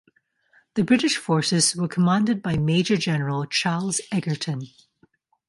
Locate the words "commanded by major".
1.87-2.97